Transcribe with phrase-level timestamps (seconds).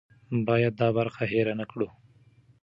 [0.47, 1.87] باید دا برخه هېره نه کړو.